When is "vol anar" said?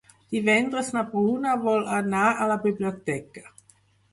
1.65-2.25